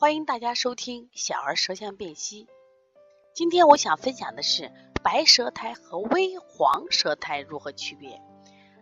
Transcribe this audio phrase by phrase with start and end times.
[0.00, 2.48] 欢迎大家收听小儿舌象辨析。
[3.34, 4.72] 今天我想分享的是
[5.02, 8.18] 白舌苔和微黄舌苔如何区别。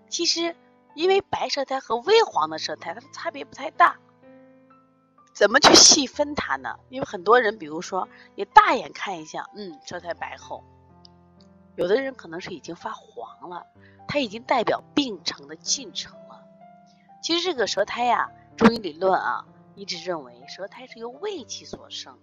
[0.09, 0.55] 其实，
[0.95, 3.99] 因为白舌苔和微黄的舌苔它的差别不太大，
[5.35, 6.79] 怎么去细分它呢？
[6.89, 10.63] 因为很多人，比如说你大眼看一下，嗯，舌苔白厚；
[11.75, 13.67] 有的人可能是已经发黄了，
[14.07, 16.45] 它已经代表病程的进程了。
[17.25, 19.45] 其实这个舌苔呀，中医理论啊。
[19.79, 22.19] 一直认为舌苔是由胃气所生，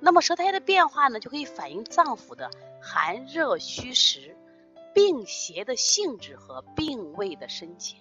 [0.00, 2.50] 那么舌苔的变化呢，就可以反映脏腑的
[2.82, 4.36] 寒热虚实、
[4.92, 8.00] 病邪的性质和病位的深浅。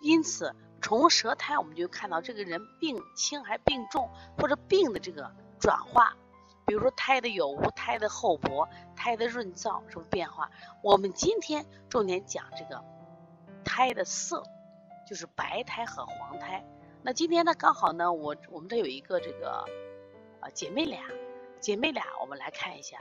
[0.00, 6.16] 因此，从舌苔我们就看到这个人病轻还病重，或者病的这个转化。
[6.64, 8.66] 比如说苔的有无、苔的厚薄、
[8.96, 10.50] 苔的润燥什么变化。
[10.82, 12.82] 我们今天重点讲这个
[13.64, 14.42] 苔的色，
[15.06, 16.64] 就是白苔和黄苔。
[17.04, 19.64] 那今天呢，刚好呢，我我们这有一个这个，
[20.40, 21.02] 呃，姐妹俩，
[21.58, 22.96] 姐妹俩，我们来看一下，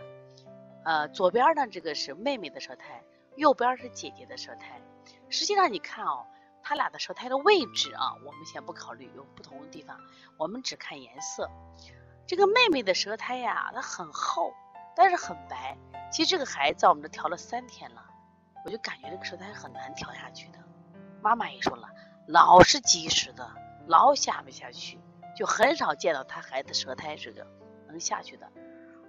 [0.84, 3.04] 呃，左边呢这个是妹妹的舌苔，
[3.36, 4.82] 右边是姐姐的舌苔。
[5.30, 6.26] 实际上你看哦，
[6.64, 10.00] 他俩的舌苔的位置啊，我们先不考虑有不同的地方，
[10.36, 11.48] 我们只看颜色。
[12.26, 14.52] 这个妹妹的舌苔呀，它很厚，
[14.96, 15.78] 但是很白。
[16.12, 18.04] 其实这个孩子在我们这调了三天了，
[18.66, 20.58] 我就感觉这个舌苔很难调下去的。
[21.22, 21.88] 妈妈也说了，
[22.26, 23.48] 老是积食的。
[23.92, 24.97] 老下不下去，
[25.36, 27.45] 就很少见到他孩子舌苔这个
[27.88, 28.50] 能下去的。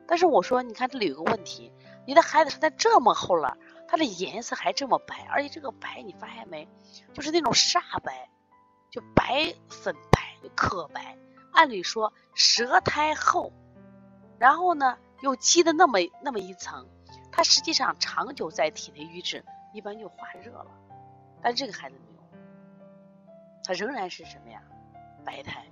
[0.08, 1.72] 但是我说，你看这里有个问题，
[2.04, 6.68] 你的孩子舌苔这么厚了，它的颜色还这么白，而且这个白你发现没，
[7.14, 8.28] 就是那种煞白，
[8.90, 11.16] 就白粉白可白。
[11.52, 13.52] 按理说舌苔厚，
[14.38, 16.88] 然后呢又积的那么那么一层，
[17.30, 20.66] 它实际上长久在体内瘀滞，一般就化热了。
[21.40, 22.22] 但这个孩子没有，
[23.64, 24.60] 他仍然是什么呀？
[25.24, 25.66] 白苔，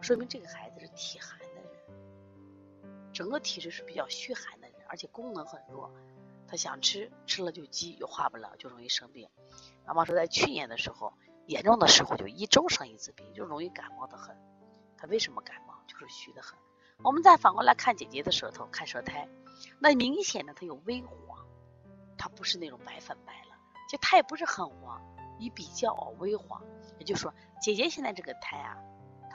[0.00, 5.90] 说明这个孩子是体寒的人，整个体质是比较虚寒的人，而且功能很弱。
[6.48, 9.28] 他想吃，吃了就积，又化不了，就容易生病。
[9.84, 11.12] 妈妈说，在去年的时候，
[11.46, 14.36] 严重的时候就一周生一次病，就容易感冒的很。
[14.96, 15.74] 他为什么感冒？
[15.88, 16.56] 就是虚的很。
[17.02, 19.28] 我们再反过来看姐姐的舌头，看舌苔，
[19.80, 21.44] 那明显的它有微黄，
[22.16, 23.56] 它不是那种白粉白了，
[23.90, 25.02] 就它也不是很黄，
[25.40, 26.62] 一比较微黄。
[27.00, 28.76] 也就是说，姐姐现在这个苔啊。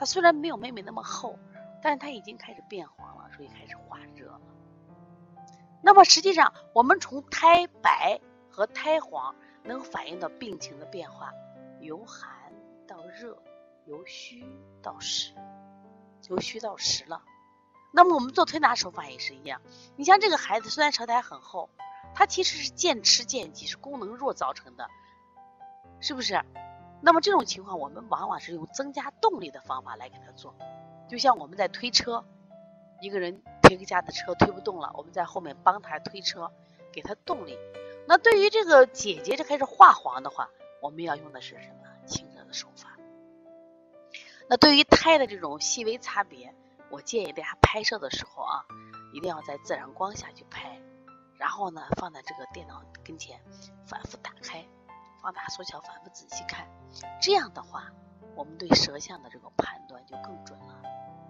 [0.02, 1.38] 它虽然没有妹妹那么厚，
[1.80, 4.40] 但是它已经开始变黄了，所以开始化热了。
[5.80, 8.20] 那么实际上，我们从胎白
[8.50, 11.32] 和胎黄能反映到病情的变化，
[11.78, 12.52] 由寒
[12.84, 13.40] 到热，
[13.86, 14.44] 由虚
[14.82, 15.32] 到实，
[16.28, 17.22] 由虚到实了。
[17.92, 19.62] 那么我们做推拿手法也是一样，
[19.94, 21.70] 你像这个孩子虽然舌苔很厚，
[22.12, 24.88] 他其实是渐吃渐积，是功能弱造成的，
[26.00, 26.42] 是不是？
[27.02, 30.54] 那么这种情况，我们往往是用增加动力的方法来给他做，
[31.08, 32.24] 就像我们在推车，
[33.00, 36.52] 一个人别个家的车推不动了，我们在后面帮他推车，
[36.92, 37.58] 给他动力。
[38.06, 40.48] 那对于这个姐姐这开始化黄的话，
[40.80, 42.06] 我们要用的是什么？
[42.06, 42.96] 轻热的手法。
[44.48, 46.54] 那对于胎的这种细微差别，
[46.90, 48.64] 我建议大家拍摄的时候啊，
[49.12, 50.80] 一定要在自然光下去拍，
[51.36, 53.40] 然后呢，放在这个电脑跟前
[53.86, 54.64] 反复打开。
[55.22, 56.66] 放大缩小，反复仔细看，
[57.20, 57.92] 这样的话，
[58.34, 60.82] 我们对舌象的这个判断就更准了。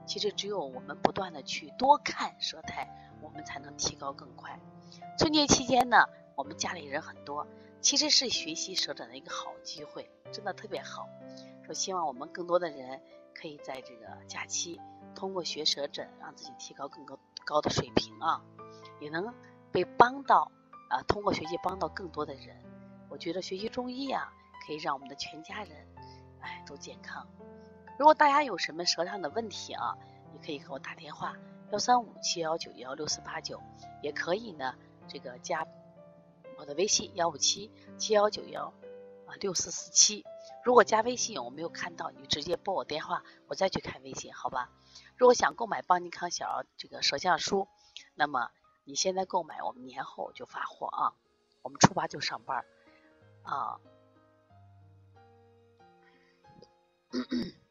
[0.07, 2.89] 其实只有我们不断的去多看舌苔，
[3.21, 4.59] 我们才能提高更快。
[5.19, 7.47] 春节期间呢，我们家里人很多，
[7.83, 11.07] 其实是学习舌诊的一个好机会，真的特别好。
[11.67, 13.01] 说希望我们更多的人
[13.35, 14.81] 可以在这个假期
[15.15, 18.43] 通过学舌诊，让自己提高更高高的水平啊，
[19.01, 19.33] 也能
[19.71, 20.51] 被帮到
[20.89, 22.57] 啊，通过学习帮到更多的人。
[23.13, 24.33] 我觉得学习中医呀，
[24.67, 25.87] 可以让我们的全家人，
[26.41, 27.29] 哎，都健康。
[27.99, 29.99] 如果大家有什么舌上的问题啊，
[30.33, 31.37] 你可以给我打电话
[31.73, 33.61] 幺三五七幺九幺六四八九，
[34.03, 34.75] 也可以呢，
[35.09, 35.67] 这个加
[36.57, 38.73] 我的微信幺五七七幺九幺
[39.27, 40.25] 啊六四四七。
[40.65, 44.71] 如果加微信我没有看到，你直接拨我电话，我再去看微信，好吧？
[45.19, 47.69] 如果想购买邦尼康小儿这个舌象书，
[48.15, 48.51] 那么
[48.85, 51.13] 你现在购买，我们年后就发货啊，
[51.61, 52.65] 我们初八就上班。
[53.45, 53.79] 啊。